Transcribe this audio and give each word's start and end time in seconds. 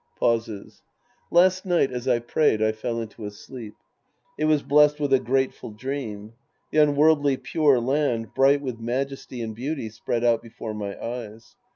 {Pauses.) 0.19 0.81
Last 1.29 1.63
night 1.63 1.91
as 1.91 2.07
I 2.07 2.17
prayed, 2.17 2.59
I 2.59 2.71
fell 2.71 2.99
into 2.99 3.23
a 3.23 3.29
sleep. 3.29 3.75
It 4.35 4.45
was 4.45 4.63
blessed 4.63 4.99
with 4.99 5.13
a 5.13 5.19
grateful 5.19 5.69
dream. 5.69 6.33
The 6.71 6.79
unworldly 6.79 7.37
Pure 7.37 7.81
Land, 7.81 8.33
bright 8.33 8.61
with 8.63 8.79
majesty 8.79 9.43
and 9.43 9.53
beauty, 9.55 9.91
spread 9.91 10.23
out 10.23 10.41
before 10.41 10.73
my 10.73 10.99
eyes. 10.99 11.55